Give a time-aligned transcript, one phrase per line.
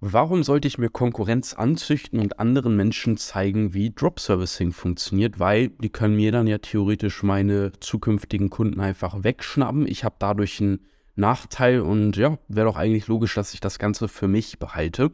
[0.00, 5.40] Warum sollte ich mir Konkurrenz anzüchten und anderen Menschen zeigen, wie Drop Servicing funktioniert?
[5.40, 9.88] Weil die können mir dann ja theoretisch meine zukünftigen Kunden einfach wegschnappen.
[9.88, 14.06] Ich habe dadurch einen Nachteil und ja, wäre doch eigentlich logisch, dass ich das Ganze
[14.06, 15.10] für mich behalte.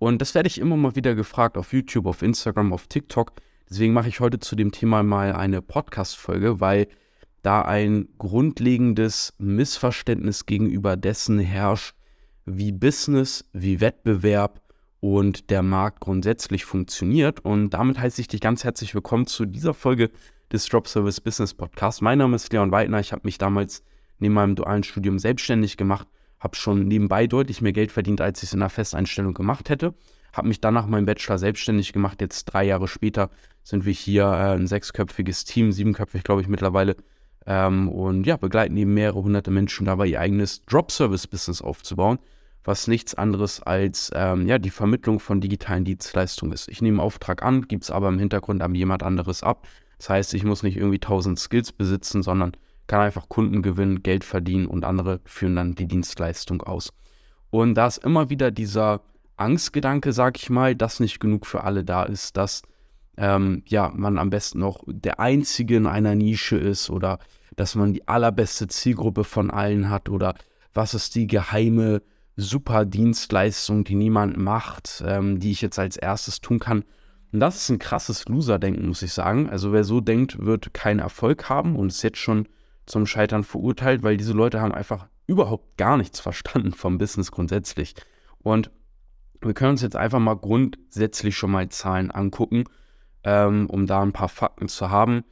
[0.00, 3.34] Und das werde ich immer mal wieder gefragt auf YouTube, auf Instagram, auf TikTok.
[3.70, 6.88] Deswegen mache ich heute zu dem Thema mal eine Podcast-Folge, weil
[7.42, 11.94] da ein grundlegendes Missverständnis gegenüber dessen herrscht,
[12.46, 14.60] wie Business, wie Wettbewerb
[15.00, 17.40] und der Markt grundsätzlich funktioniert.
[17.40, 20.10] Und damit heiße ich dich ganz herzlich willkommen zu dieser Folge
[20.52, 22.02] des Drop Service Business Podcast.
[22.02, 23.00] Mein Name ist Leon Weidner.
[23.00, 23.82] Ich habe mich damals
[24.18, 26.06] neben meinem dualen Studium selbstständig gemacht,
[26.38, 29.94] habe schon nebenbei deutlich mehr Geld verdient, als ich es in einer Festeinstellung gemacht hätte.
[30.32, 32.20] Habe mich dann nach meinem Bachelor selbstständig gemacht.
[32.20, 33.30] Jetzt drei Jahre später
[33.62, 36.96] sind wir hier äh, ein sechsköpfiges Team, siebenköpfig glaube ich mittlerweile.
[37.46, 42.18] Ähm, und ja, begleiten eben mehrere hunderte Menschen dabei, ihr eigenes Drop-Service-Business aufzubauen
[42.64, 46.68] was nichts anderes als ähm, ja, die Vermittlung von digitalen Dienstleistungen ist.
[46.68, 49.68] Ich nehme einen Auftrag an, gebe es aber im Hintergrund an jemand anderes ab.
[49.98, 52.52] Das heißt, ich muss nicht irgendwie tausend Skills besitzen, sondern
[52.86, 56.90] kann einfach Kunden gewinnen, Geld verdienen und andere führen dann die Dienstleistung aus.
[57.50, 59.02] Und da ist immer wieder dieser
[59.36, 62.62] Angstgedanke, sag ich mal, dass nicht genug für alle da ist, dass
[63.16, 67.18] ähm, ja, man am besten noch der Einzige in einer Nische ist oder
[67.56, 70.34] dass man die allerbeste Zielgruppe von allen hat oder
[70.72, 72.02] was ist die geheime
[72.36, 76.84] super Dienstleistung, die niemand macht, ähm, die ich jetzt als erstes tun kann.
[77.32, 79.48] Und das ist ein krasses Loser-Denken, muss ich sagen.
[79.48, 82.48] Also wer so denkt, wird keinen Erfolg haben und ist jetzt schon
[82.86, 87.94] zum Scheitern verurteilt, weil diese Leute haben einfach überhaupt gar nichts verstanden vom Business grundsätzlich.
[88.38, 88.70] Und
[89.40, 92.64] wir können uns jetzt einfach mal grundsätzlich schon mal Zahlen angucken,
[93.24, 95.24] ähm, um da ein paar Fakten zu haben.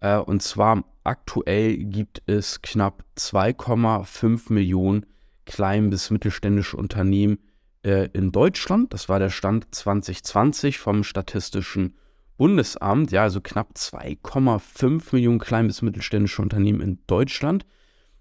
[0.00, 5.06] Äh, und zwar aktuell gibt es knapp 2,5 Millionen
[5.44, 7.38] klein- bis mittelständische Unternehmen
[7.84, 8.92] äh, in Deutschland.
[8.92, 11.96] Das war der Stand 2020 vom Statistischen
[12.36, 13.12] Bundesamt.
[13.12, 17.66] Ja, also knapp 2,5 Millionen klein- bis mittelständische Unternehmen in Deutschland.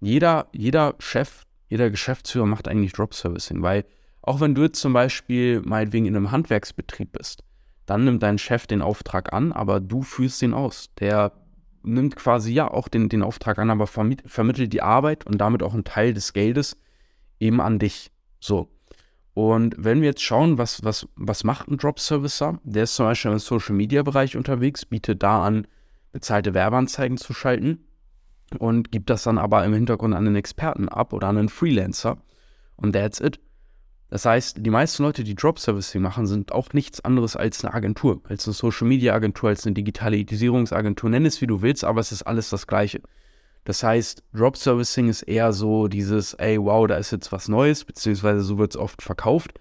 [0.00, 3.84] jeder, jeder Chef, jeder Geschäftsführer macht eigentlich Drop Servicing, weil
[4.22, 7.44] auch wenn du jetzt zum Beispiel meinetwegen in einem Handwerksbetrieb bist,
[7.86, 10.90] dann nimmt dein Chef den Auftrag an, aber du führst ihn aus.
[11.00, 11.32] Der
[11.82, 15.74] nimmt quasi ja auch den, den Auftrag an, aber vermittelt die Arbeit und damit auch
[15.74, 16.76] einen Teil des Geldes
[17.40, 18.10] eben an dich.
[18.40, 18.68] So.
[19.34, 22.58] Und wenn wir jetzt schauen, was, was, was macht ein Drop-Servicer?
[22.64, 25.66] Der ist zum Beispiel im Social-Media-Bereich unterwegs, bietet da an,
[26.12, 27.84] bezahlte Werbeanzeigen zu schalten
[28.58, 32.18] und gibt das dann aber im Hintergrund an einen Experten ab oder an einen Freelancer.
[32.76, 33.38] Und that's it.
[34.10, 37.74] Das heißt, die meisten Leute, die Drop Servicing machen, sind auch nichts anderes als eine
[37.74, 41.10] Agentur, als eine Social Media Agentur, als eine Digitalisierungsagentur.
[41.10, 43.02] Nenn es wie du willst, aber es ist alles das Gleiche.
[43.64, 47.84] Das heißt, Drop Servicing ist eher so dieses, ey, wow, da ist jetzt was Neues,
[47.84, 49.60] beziehungsweise so wird es oft verkauft.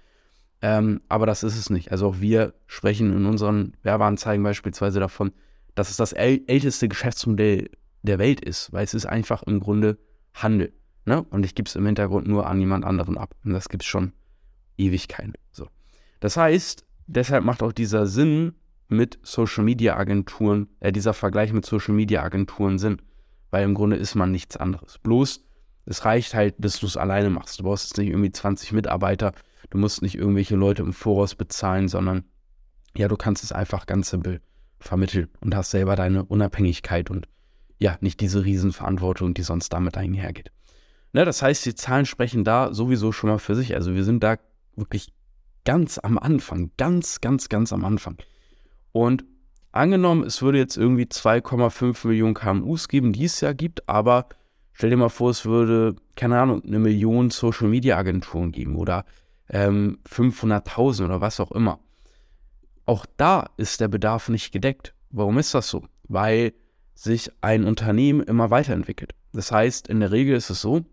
[0.61, 1.91] Ähm, aber das ist es nicht.
[1.91, 5.33] Also auch wir sprechen in unseren Werbeanzeigen beispielsweise davon,
[5.75, 7.69] dass es das äl älteste Geschäftsmodell
[8.01, 9.97] der Welt ist, weil es ist einfach im Grunde
[10.33, 10.71] Handel.
[11.05, 11.23] Ne?
[11.23, 13.35] Und ich gebe es im Hintergrund nur an jemand anderen ab.
[13.43, 14.13] Und das gibt es schon
[14.77, 15.33] Ewigkeiten.
[15.51, 15.68] So.
[16.19, 18.53] Das heißt, deshalb macht auch dieser Sinn
[18.88, 23.01] mit Social Media Agenturen, äh, dieser Vergleich mit Social Media Agenturen Sinn.
[23.50, 24.97] Weil im Grunde ist man nichts anderes.
[25.00, 25.45] Bloß,
[25.85, 27.59] es reicht halt, dass du es alleine machst.
[27.59, 29.31] Du brauchst jetzt nicht irgendwie 20 Mitarbeiter,
[29.69, 32.25] du musst nicht irgendwelche Leute im Voraus bezahlen, sondern
[32.95, 34.41] ja, du kannst es einfach ganz simpel
[34.79, 37.27] vermitteln und hast selber deine Unabhängigkeit und
[37.79, 40.51] ja, nicht diese Riesenverantwortung, die sonst damit einhergeht.
[41.13, 43.75] Ne, das heißt, die Zahlen sprechen da sowieso schon mal für sich.
[43.75, 44.38] Also wir sind da
[44.77, 45.13] wirklich
[45.65, 48.18] ganz am Anfang, ganz, ganz, ganz am Anfang.
[48.94, 49.25] Und
[49.71, 54.29] angenommen, es würde jetzt irgendwie 2,5 Millionen KMUs geben, die es ja gibt, aber
[54.79, 59.06] Stell dir mal vor, es würde, keine Ahnung, eine Million Social Media Agenturen geben oder
[59.50, 61.79] ähm, 500.000 oder was auch immer.
[62.85, 64.94] Auch da ist der Bedarf nicht gedeckt.
[65.09, 65.88] Warum ist das so?
[66.03, 66.53] Weil
[66.94, 69.15] sich ein Unternehmen immer weiterentwickelt.
[69.33, 70.85] Das heißt, in der Regel ist es so,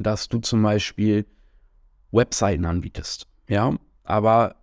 [0.00, 1.24] dass du zum Beispiel
[2.10, 3.26] Webseiten anbietest.
[3.48, 3.74] Ja,
[4.04, 4.56] aber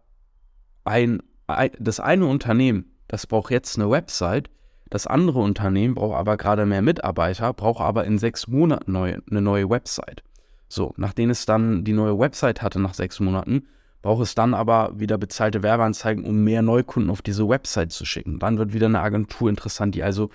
[0.83, 4.49] ein, ein, das eine Unternehmen, das braucht jetzt eine Website,
[4.89, 9.41] das andere Unternehmen braucht aber gerade mehr Mitarbeiter, braucht aber in sechs Monaten neu, eine
[9.41, 10.23] neue Website.
[10.67, 13.67] So, nachdem es dann die neue Website hatte nach sechs Monaten,
[14.01, 18.39] braucht es dann aber wieder bezahlte Werbeanzeigen, um mehr Neukunden auf diese Website zu schicken.
[18.39, 20.29] Dann wird wieder eine Agentur interessant, die also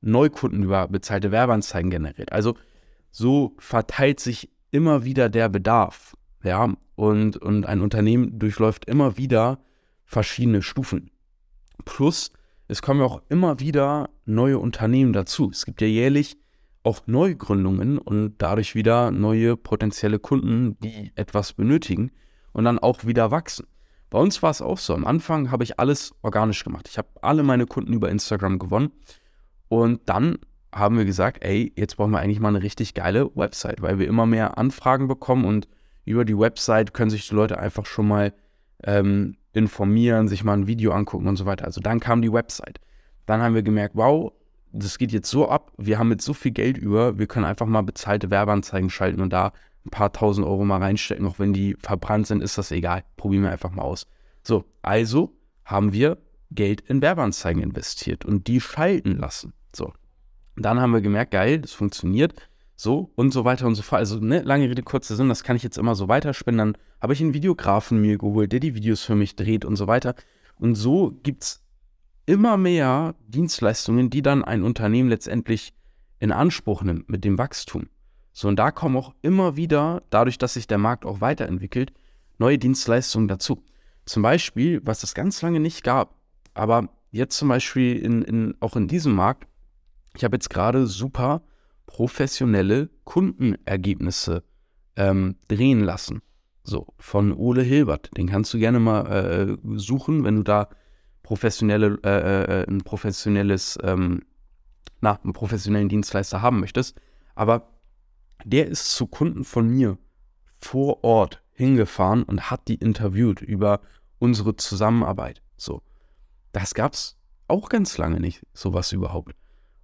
[0.00, 2.32] Neukunden über bezahlte Werbeanzeigen generiert.
[2.32, 2.54] Also
[3.10, 6.14] so verteilt sich immer wieder der Bedarf.
[6.42, 9.60] Ja, und, und ein Unternehmen durchläuft immer wieder
[10.04, 11.10] verschiedene Stufen.
[11.84, 12.32] Plus,
[12.66, 15.50] es kommen ja auch immer wieder neue Unternehmen dazu.
[15.50, 16.36] Es gibt ja jährlich
[16.82, 22.10] auch Neugründungen und dadurch wieder neue potenzielle Kunden, die etwas benötigen
[22.52, 23.66] und dann auch wieder wachsen.
[24.10, 24.94] Bei uns war es auch so.
[24.94, 26.88] Am Anfang habe ich alles organisch gemacht.
[26.88, 28.90] Ich habe alle meine Kunden über Instagram gewonnen
[29.68, 30.38] und dann
[30.74, 34.06] haben wir gesagt, ey, jetzt brauchen wir eigentlich mal eine richtig geile Website, weil wir
[34.06, 35.68] immer mehr Anfragen bekommen und
[36.08, 38.32] über die Website können sich die Leute einfach schon mal
[38.84, 41.64] ähm, informieren, sich mal ein Video angucken und so weiter.
[41.64, 42.80] Also dann kam die Website.
[43.26, 44.32] Dann haben wir gemerkt, wow,
[44.72, 47.66] das geht jetzt so ab, wir haben jetzt so viel Geld über, wir können einfach
[47.66, 49.52] mal bezahlte Werbeanzeigen schalten und da
[49.84, 51.26] ein paar tausend Euro mal reinstecken.
[51.26, 53.04] Auch wenn die verbrannt sind, ist das egal.
[53.16, 54.06] Probieren wir einfach mal aus.
[54.42, 55.34] So, also
[55.64, 56.18] haben wir
[56.50, 59.52] Geld in Werbeanzeigen investiert und die schalten lassen.
[59.74, 59.92] So.
[60.56, 62.34] Dann haben wir gemerkt, geil, das funktioniert.
[62.80, 63.98] So und so weiter und so fort.
[63.98, 66.58] Also, ne, lange Rede, kurzer Sinn, das kann ich jetzt immer so weiterspinnen.
[66.58, 69.88] Dann habe ich einen Videografen mir geholt, der die Videos für mich dreht und so
[69.88, 70.14] weiter.
[70.56, 71.64] Und so gibt es
[72.26, 75.74] immer mehr Dienstleistungen, die dann ein Unternehmen letztendlich
[76.20, 77.88] in Anspruch nimmt mit dem Wachstum.
[78.32, 81.92] So, und da kommen auch immer wieder, dadurch, dass sich der Markt auch weiterentwickelt,
[82.38, 83.64] neue Dienstleistungen dazu.
[84.04, 86.14] Zum Beispiel, was es ganz lange nicht gab,
[86.54, 89.48] aber jetzt zum Beispiel in, in, auch in diesem Markt
[90.18, 91.42] ich habe jetzt gerade super
[91.88, 94.44] professionelle Kundenergebnisse
[94.94, 96.20] ähm, drehen lassen.
[96.62, 98.10] So, von Ole Hilbert.
[98.16, 99.06] Den kannst du gerne mal
[99.64, 100.68] äh, suchen, wenn du da
[101.22, 104.22] professionelle, äh, äh, ein professionelles, ähm,
[105.00, 107.00] na, einen professionellen Dienstleister haben möchtest.
[107.34, 107.70] Aber
[108.44, 109.96] der ist zu Kunden von mir
[110.60, 113.80] vor Ort hingefahren und hat die interviewt über
[114.18, 115.42] unsere Zusammenarbeit.
[115.56, 115.80] So.
[116.52, 119.34] Das gab es auch ganz lange nicht, sowas überhaupt.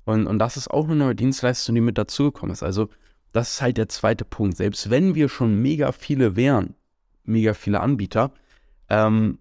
[0.05, 2.63] Und, und das ist auch eine neue Dienstleistung, die mit dazugekommen ist.
[2.63, 2.89] Also,
[3.33, 4.57] das ist halt der zweite Punkt.
[4.57, 6.75] Selbst wenn wir schon mega viele wären,
[7.25, 8.33] mega viele Anbieter,
[8.89, 9.39] ähm,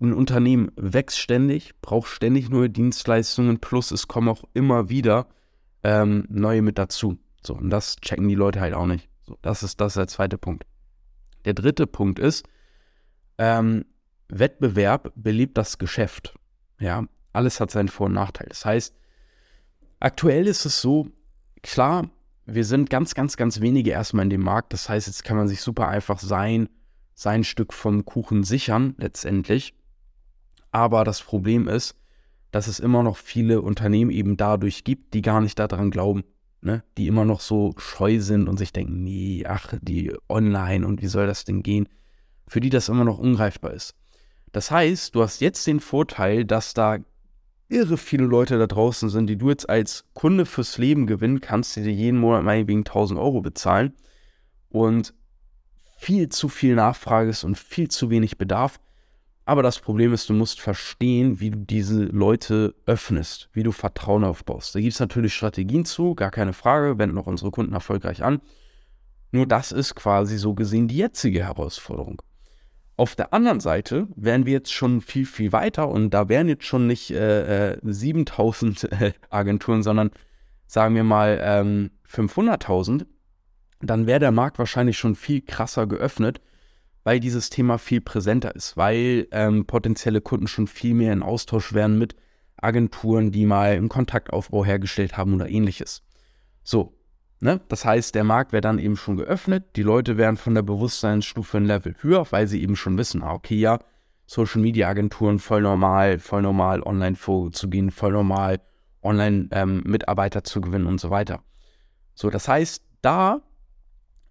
[0.00, 5.26] ein Unternehmen wächst ständig, braucht ständig neue Dienstleistungen, plus es kommen auch immer wieder
[5.82, 7.18] ähm, neue mit dazu.
[7.42, 9.08] So, und das checken die Leute halt auch nicht.
[9.26, 10.64] So, das ist, das ist der zweite Punkt.
[11.44, 12.46] Der dritte Punkt ist,
[13.38, 13.84] ähm,
[14.28, 16.34] Wettbewerb belebt das Geschäft.
[16.78, 18.46] Ja, alles hat seinen Vor- und Nachteil.
[18.48, 18.94] Das heißt,
[20.00, 21.08] Aktuell ist es so,
[21.62, 22.08] klar,
[22.46, 24.72] wir sind ganz, ganz, ganz wenige erstmal in dem Markt.
[24.72, 26.68] Das heißt, jetzt kann man sich super einfach sein,
[27.14, 29.74] sein Stück vom Kuchen sichern, letztendlich.
[30.70, 31.96] Aber das Problem ist,
[32.50, 36.24] dass es immer noch viele Unternehmen eben dadurch gibt, die gar nicht daran glauben,
[36.62, 36.82] ne?
[36.96, 41.06] die immer noch so scheu sind und sich denken, nee, ach, die online und wie
[41.06, 41.88] soll das denn gehen?
[42.46, 43.94] Für die das immer noch ungreifbar ist.
[44.52, 46.98] Das heißt, du hast jetzt den Vorteil, dass da
[47.68, 51.76] irre viele Leute da draußen sind, die du jetzt als Kunde fürs Leben gewinnen kannst,
[51.76, 53.94] die dir jeden Monat meinetwegen 1000 Euro bezahlen
[54.70, 55.14] und
[55.98, 58.80] viel zu viel Nachfrage ist und viel zu wenig Bedarf.
[59.44, 64.24] Aber das Problem ist, du musst verstehen, wie du diese Leute öffnest, wie du Vertrauen
[64.24, 64.74] aufbaust.
[64.74, 68.40] Da gibt es natürlich Strategien zu, gar keine Frage, wenden auch unsere Kunden erfolgreich an.
[69.32, 72.22] Nur das ist quasi so gesehen die jetzige Herausforderung.
[72.98, 76.64] Auf der anderen Seite wären wir jetzt schon viel, viel weiter und da wären jetzt
[76.64, 80.10] schon nicht äh, äh, 7000 äh, Agenturen, sondern
[80.66, 83.06] sagen wir mal ähm, 500.000.
[83.80, 86.40] Dann wäre der Markt wahrscheinlich schon viel krasser geöffnet,
[87.04, 91.72] weil dieses Thema viel präsenter ist, weil ähm, potenzielle Kunden schon viel mehr in Austausch
[91.74, 92.16] wären mit
[92.56, 96.02] Agenturen, die mal einen Kontaktaufbau hergestellt haben oder ähnliches.
[96.64, 96.97] So,
[97.40, 97.60] Ne?
[97.68, 101.58] Das heißt, der Markt wäre dann eben schon geöffnet, die Leute wären von der Bewusstseinsstufe
[101.58, 103.78] ein Level höher, weil sie eben schon wissen, ah, okay, ja,
[104.26, 108.60] Social Media Agenturen voll normal, voll normal online vorzugehen, voll normal
[109.02, 111.42] online ähm, Mitarbeiter zu gewinnen und so weiter.
[112.14, 113.40] So, das heißt, da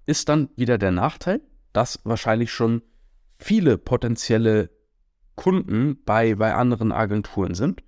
[0.06, 1.42] ist dann wieder der Nachteil,
[1.74, 2.82] dass wahrscheinlich schon
[3.30, 4.70] viele potenzielle
[5.36, 7.84] Kunden bei, bei anderen Agenturen sind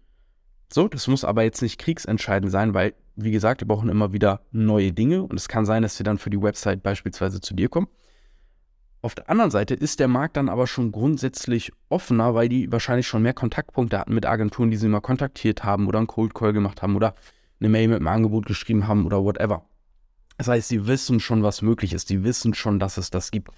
[0.71, 4.41] So, das muss aber jetzt nicht kriegsentscheidend sein, weil, wie gesagt, wir brauchen immer wieder
[4.51, 7.69] neue Dinge und es kann sein, dass wir dann für die Website beispielsweise zu dir
[7.69, 7.87] kommen.
[9.01, 13.07] Auf der anderen Seite ist der Markt dann aber schon grundsätzlich offener, weil die wahrscheinlich
[13.07, 16.51] schon mehr Kontaktpunkte hatten mit Agenturen, die sie mal kontaktiert haben oder einen Cold Call
[16.51, 17.15] gemacht haben oder
[17.59, 19.65] eine Mail mit einem Angebot geschrieben haben oder whatever.
[20.37, 22.09] Das heißt, sie wissen schon, was möglich ist.
[22.09, 23.51] Die wissen schon, dass es das gibt.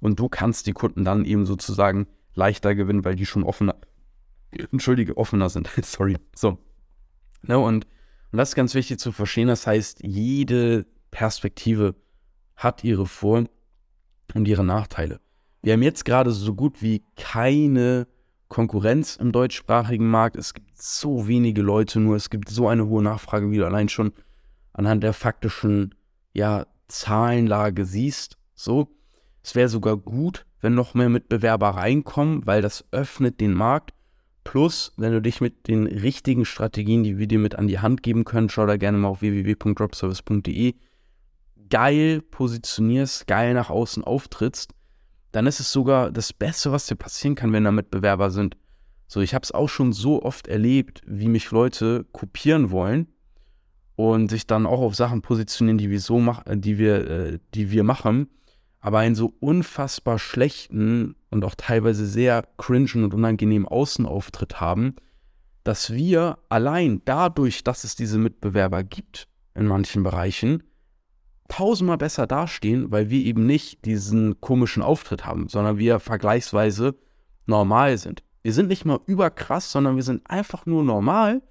[0.00, 3.76] Und du kannst die Kunden dann eben sozusagen leichter gewinnen, weil die schon offener,
[4.50, 5.68] entschuldige, offener sind.
[5.82, 6.16] Sorry.
[6.34, 6.58] So.
[7.42, 7.86] Ne, und,
[8.32, 9.48] und das ist ganz wichtig zu verstehen.
[9.48, 11.94] Das heißt, jede Perspektive
[12.56, 13.44] hat ihre Vor-
[14.34, 15.20] und ihre Nachteile.
[15.62, 18.06] Wir haben jetzt gerade so gut wie keine
[18.48, 20.36] Konkurrenz im deutschsprachigen Markt.
[20.36, 23.88] Es gibt so wenige Leute, nur es gibt so eine hohe Nachfrage, wie du allein
[23.88, 24.12] schon
[24.72, 25.94] anhand der faktischen
[26.32, 28.38] ja, Zahlenlage siehst.
[28.54, 28.88] So,
[29.42, 33.92] es wäre sogar gut, wenn noch mehr Mitbewerber reinkommen, weil das öffnet den Markt.
[34.44, 38.02] Plus, wenn du dich mit den richtigen Strategien, die wir dir mit an die Hand
[38.02, 40.74] geben können, schau da gerne mal auf www.dropservice.de,
[41.70, 44.72] geil positionierst, geil nach außen auftrittst,
[45.30, 48.56] dann ist es sogar das Beste, was dir passieren kann, wenn da Mitbewerber sind.
[49.06, 53.08] So, ich habe es auch schon so oft erlebt, wie mich Leute kopieren wollen
[53.96, 57.70] und sich dann auch auf Sachen positionieren, die wir so machen, die wir, äh, die
[57.70, 58.28] wir machen,
[58.80, 64.96] aber einen so unfassbar schlechten und auch teilweise sehr cringen und unangenehmen Außenauftritt haben,
[65.64, 70.62] dass wir allein dadurch, dass es diese Mitbewerber gibt in manchen Bereichen,
[71.48, 76.94] tausendmal besser dastehen, weil wir eben nicht diesen komischen Auftritt haben, sondern wir vergleichsweise
[77.46, 78.22] normal sind.
[78.42, 81.42] Wir sind nicht mal überkrass, sondern wir sind einfach nur normal.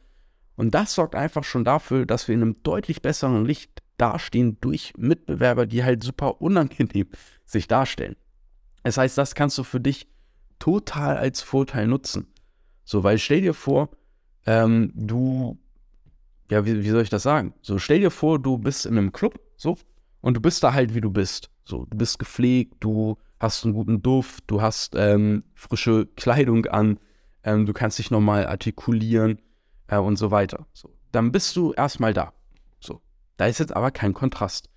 [0.56, 4.94] Und das sorgt einfach schon dafür, dass wir in einem deutlich besseren Licht dastehen durch
[4.98, 7.08] Mitbewerber, die halt super unangenehm
[7.46, 8.16] sich darstellen.
[8.84, 10.08] Das heißt, das kannst du für dich
[10.60, 12.28] total als Vorteil nutzen.
[12.84, 13.90] So, weil stell dir vor,
[14.46, 15.60] ähm, du,
[16.50, 17.54] ja, wie, wie soll ich das sagen?
[17.62, 19.78] So, stell dir vor, du bist in einem Club, so,
[20.22, 21.50] und du bist da halt, wie du bist.
[21.64, 27.00] So, du bist gepflegt, du hast einen guten Duft, du hast ähm, frische Kleidung an,
[27.44, 29.40] ähm, du kannst dich nochmal artikulieren
[29.88, 30.68] äh, und so weiter.
[30.74, 32.34] So, dann bist du erstmal da.
[32.80, 33.02] So,
[33.38, 34.70] da ist jetzt aber kein Kontrast.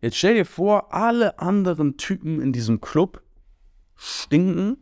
[0.00, 3.22] Jetzt stell dir vor, alle anderen Typen in diesem Club
[4.00, 4.78] stinken,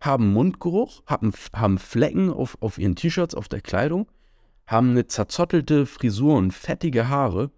[0.00, 4.10] haben Mundgeruch, haben, haben Flecken auf, auf ihren T-Shirts, auf der Kleidung,
[4.66, 7.50] haben eine zerzottelte Frisur und fettige Haare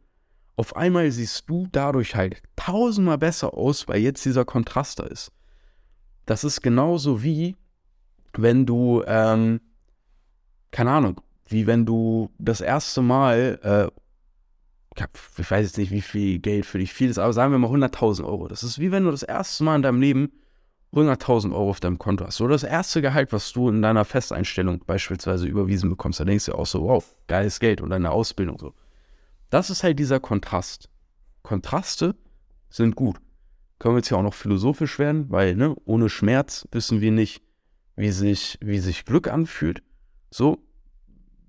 [0.57, 5.33] auf einmal siehst du dadurch halt tausendmal besser aus, weil jetzt dieser Kontrast da ist.
[6.27, 7.57] Das ist genauso wie,
[8.37, 9.61] wenn du, ähm,
[10.71, 15.05] keine Ahnung, wie wenn du das erste Mal, äh,
[15.39, 17.71] ich weiß jetzt nicht, wie viel Geld für dich viel ist, aber sagen wir mal
[17.71, 18.47] 100.000 Euro.
[18.47, 20.33] Das ist wie wenn du das erste Mal in deinem Leben
[20.95, 22.41] 100.000 Euro auf deinem Konto hast.
[22.41, 26.21] Oder das erste Gehalt, was du in deiner Festeinstellung beispielsweise überwiesen bekommst.
[26.21, 28.75] Da denkst du auch so, wow, geiles Geld und deine Ausbildung so.
[29.51, 30.89] Das ist halt dieser Kontrast.
[31.43, 32.15] Kontraste
[32.71, 33.19] sind gut.
[33.79, 37.43] Können wir jetzt ja auch noch philosophisch werden, weil ne, ohne Schmerz wissen wir nicht,
[37.97, 39.83] wie sich, wie sich Glück anfühlt.
[40.31, 40.59] So,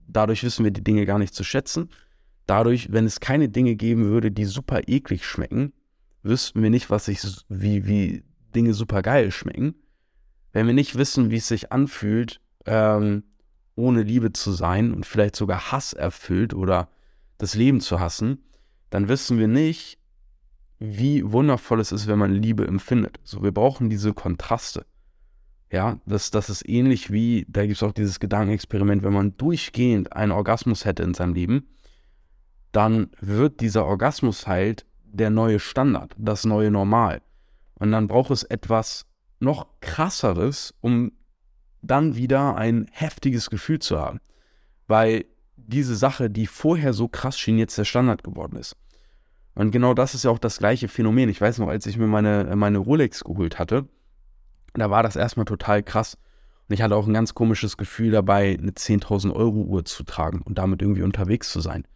[0.08, 1.90] dadurch wissen wir die Dinge gar nicht zu schätzen.
[2.48, 5.74] Dadurch, wenn es keine Dinge geben würde, die super eklig schmecken,
[6.22, 8.24] wüssten wir nicht, was sich, wie, wie
[8.56, 9.76] Dinge super geil schmecken.
[10.52, 13.24] Wenn wir nicht wissen, wie es sich anfühlt, ähm,
[13.76, 16.90] ohne Liebe zu sein und vielleicht sogar Hass erfüllt oder
[17.38, 18.44] das Leben zu hassen,
[18.90, 20.00] dann wissen wir nicht,
[20.80, 23.20] wie wundervoll es ist, wenn man Liebe empfindet.
[23.24, 24.86] So, wir brauchen diese Kontraste.
[25.72, 30.14] Ja, das, das ist ähnlich wie, da gibt es auch dieses Gedankenexperiment, wenn man durchgehend
[30.14, 31.68] einen Orgasmus hätte in seinem Leben,
[32.72, 37.22] dann wird dieser Orgasmus halt der neue Standard, das neue Normal.
[37.76, 39.06] Und dann braucht es etwas
[39.40, 41.12] noch krasseres, um
[41.82, 44.20] dann wieder ein heftiges Gefühl zu haben.
[44.88, 45.26] Weil
[45.58, 48.76] diese Sache, die vorher so krass schien, jetzt der Standard geworden ist.
[49.56, 51.30] Und genau das ist ja auch das gleiche Phänomen.
[51.30, 53.88] Ich weiß noch, als ich mir meine, meine Rolex geholt hatte,
[54.74, 56.18] da war das erstmal total krass.
[56.68, 60.42] Und ich hatte auch ein ganz komisches Gefühl dabei, eine 10.000 Euro Uhr zu tragen
[60.42, 61.88] und damit irgendwie unterwegs zu sein.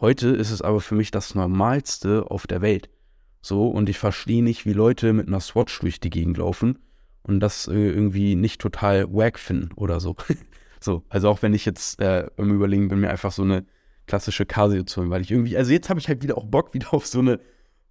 [0.00, 2.88] Heute ist es aber für mich das Normalste auf der Welt.
[3.44, 6.78] So, und ich verstehe nicht, wie Leute mit einer Swatch durch die Gegend laufen
[7.24, 10.16] und das äh, irgendwie nicht total wack finden oder so.
[10.80, 13.64] So, also auch wenn ich jetzt äh, im Überlegen bin, mir einfach so eine
[14.06, 16.74] klassische Casio zu holen, weil ich irgendwie, also jetzt habe ich halt wieder auch Bock
[16.74, 17.40] wieder auf so eine,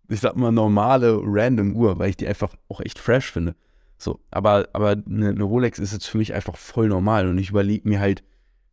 [0.10, 3.56] ich sag mal, normale random Uhr, weil ich die einfach auch echt fresh finde.
[3.98, 7.50] So, aber, aber eine, eine Rolex ist jetzt für mich einfach voll normal und ich
[7.50, 8.24] überlege mir halt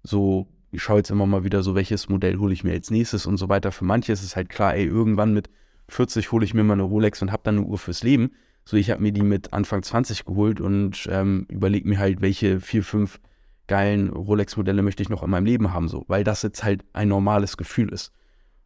[0.02, 3.24] so, ich schaue jetzt immer mal wieder so, welches Modell hole ich mir als nächstes
[3.24, 3.72] und so weiter.
[3.72, 5.48] Für manche ist es halt klar, ey, irgendwann mit
[5.90, 8.32] 40 hole ich mir mal eine Rolex und habe dann eine Uhr fürs Leben.
[8.64, 12.60] So, ich habe mir die mit Anfang 20 geholt und ähm, überlege mir halt, welche
[12.60, 13.20] vier, fünf
[13.66, 17.08] geilen Rolex-Modelle möchte ich noch in meinem Leben haben, so, weil das jetzt halt ein
[17.08, 18.12] normales Gefühl ist.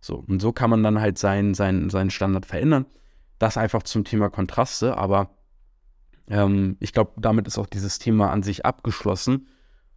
[0.00, 2.86] So, und so kann man dann halt seinen, seinen, seinen Standard verändern.
[3.38, 5.30] Das einfach zum Thema Kontraste, aber
[6.28, 9.48] ähm, ich glaube, damit ist auch dieses Thema an sich abgeschlossen,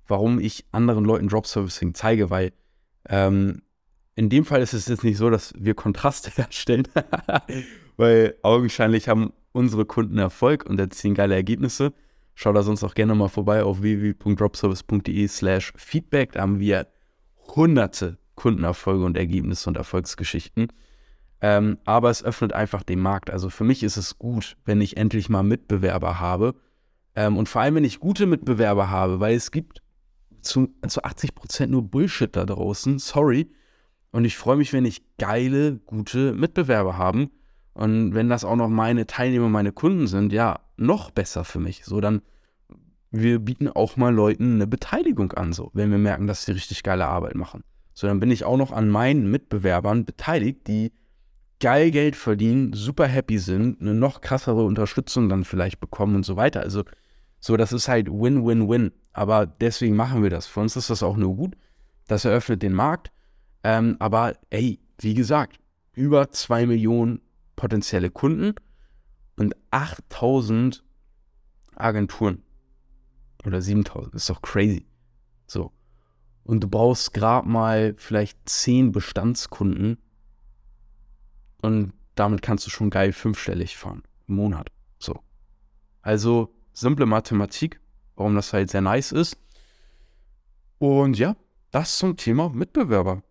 [0.07, 2.53] warum ich anderen Leuten Drop Servicing zeige, weil
[3.10, 3.62] ähm,
[4.17, 6.88] in dem Fall ist es jetzt nicht so, dass wir Kontraste herstellen,
[7.97, 11.93] weil augenscheinlich haben unsere Kunden Erfolg und erzielen geile Ergebnisse.
[12.33, 16.31] Schau da sonst auch gerne mal vorbei auf www.dropservice.de slash feedback.
[16.33, 16.88] Da haben wir
[17.55, 20.74] hunderte Kundenerfolge und Ergebnisse und Erfolgsgeschichten.
[21.39, 23.29] Ähm, aber es öffnet einfach den Markt.
[23.29, 26.55] Also für mich ist es gut, wenn ich endlich mal Mitbewerber habe.
[27.15, 29.83] Ähm, und vor allem, wenn ich gute Mitbewerber habe, weil es gibt
[30.41, 32.97] zu, zu 80 Prozent nur Bullshit da draußen.
[32.97, 33.51] Sorry.
[34.17, 37.29] Und ich freue mich, wenn ich geile, gute Mitbewerber haben.
[37.75, 41.86] Und wenn das auch noch meine Teilnehmer, meine Kunden sind, ja, noch besser für mich.
[41.86, 42.24] So, dann,
[43.12, 46.81] wir bieten auch mal Leuten eine Beteiligung an, so, wenn wir merken, dass sie richtig
[46.81, 47.62] geile Arbeit machen.
[47.93, 50.93] So, dann bin ich auch noch an meinen Mitbewerbern beteiligt, die
[51.59, 56.38] geil Geld verdienen, super happy sind, eine noch krassere Unterstützung dann vielleicht bekommen und so
[56.38, 56.62] weiter.
[56.62, 56.86] Also,
[57.39, 58.93] so, das ist halt Win-Win-Win.
[59.13, 60.47] Aber deswegen machen wir das.
[60.47, 61.55] Für uns ist das auch nur gut.
[62.07, 63.12] Das eröffnet den Markt.
[63.67, 65.59] Ähm, aber ey, wie gesagt,
[65.91, 67.19] über zwei Millionen
[67.57, 68.55] potenzielle Kunden
[69.36, 70.86] und 8000
[71.75, 72.43] Agenturen.
[73.45, 74.15] Oder 7000.
[74.15, 74.88] Ist doch crazy.
[75.47, 75.74] So.
[76.45, 79.97] Und du brauchst gerade mal vielleicht 10 Bestandskunden
[81.62, 84.71] und damit kannst du schon geil fünfstellig fahren im Monat.
[84.97, 85.19] So.
[86.01, 87.81] Also simple Mathematik,
[88.15, 89.38] warum das halt sehr nice ist.
[90.77, 91.36] Und ja,
[91.71, 93.24] das zum Thema Mitbewerber.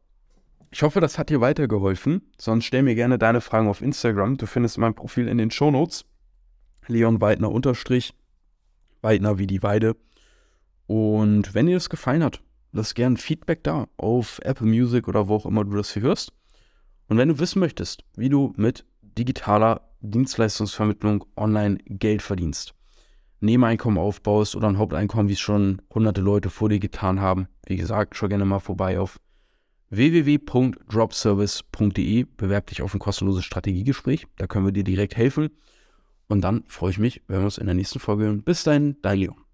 [0.77, 2.21] Ich hoffe, das hat dir weitergeholfen.
[2.37, 4.37] Sonst stell mir gerne deine Fragen auf Instagram.
[4.37, 6.05] Du findest mein Profil in den Shownotes.
[6.87, 8.13] Leon Weidner unterstrich.
[9.01, 9.97] Weidner wie die Weide.
[10.87, 12.43] Und wenn dir das gefallen hat,
[12.73, 16.35] lass gerne Feedback da auf Apple Music oder wo auch immer du das hier hörst.
[17.09, 22.75] Und wenn du wissen möchtest, wie du mit digitaler Dienstleistungsvermittlung online Geld verdienst,
[23.41, 27.77] Nebeneinkommen aufbaust oder ein Haupteinkommen, wie es schon hunderte Leute vor dir getan haben, wie
[27.77, 29.19] gesagt, schau gerne mal vorbei auf
[29.91, 32.27] www.dropservice.de.
[32.37, 34.27] Bewerb dich auf ein kostenloses Strategiegespräch.
[34.37, 35.49] Da können wir dir direkt helfen.
[36.29, 38.43] Und dann freue ich mich, wenn wir uns in der nächsten Folge hören.
[38.43, 39.46] Bis dahin, dein Leon.